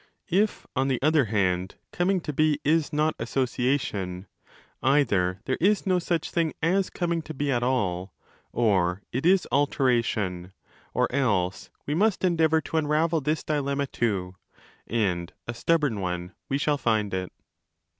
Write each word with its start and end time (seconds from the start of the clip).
If, 0.31 0.65
on 0.75 0.87
the 0.87 0.99
other 1.03 1.25
hand, 1.25 1.75
coming 1.91 2.21
to 2.21 2.33
be 2.33 2.59
zs 2.65 2.91
ot 2.99 3.13
'association', 3.19 4.25
either 4.81 5.41
there 5.45 5.59
is 5.61 5.85
no 5.85 5.99
such 5.99 6.31
thing 6.31 6.53
as 6.59 6.89
coming 6.89 7.21
to 7.21 7.35
be 7.35 7.49
_at 7.53 7.61
all 7.61 8.11
or 8.51 9.03
it 9.13 9.27
is 9.27 9.47
'alteration': 9.51 10.53
or 10.95 11.07
else! 11.13 11.69
we 11.85 11.93
must 11.93 12.23
endeavour 12.23 12.61
to 12.61 12.77
unravel 12.77 13.21
this 13.21 13.43
dilemma 13.43 13.85
too—and 13.85 15.33
a 15.47 15.53
stubborn 15.53 15.99
one 15.99 16.33
we 16.49 16.57
shall 16.57 16.79
find 16.79 17.13
it. 17.13 17.31